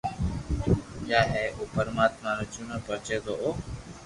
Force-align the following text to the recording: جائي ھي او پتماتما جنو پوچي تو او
جائي 1.07 1.25
ھي 1.33 1.45
او 1.55 1.63
پتماتما 1.75 2.31
جنو 2.53 2.77
پوچي 2.85 3.17
تو 3.25 3.31
او 3.41 3.49